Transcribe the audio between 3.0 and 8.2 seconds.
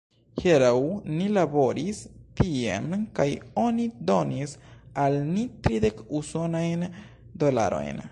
kaj oni donis al ni tridek usonajn dolarojn.